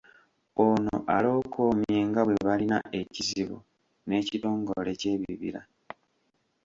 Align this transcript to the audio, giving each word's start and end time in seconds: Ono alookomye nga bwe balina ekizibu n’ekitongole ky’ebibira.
Ono 0.65 0.91
alookomye 1.15 1.97
nga 2.09 2.21
bwe 2.25 2.35
balina 2.47 2.77
ekizibu 2.99 3.57
n’ekitongole 4.07 4.91
ky’ebibira. 4.99 5.61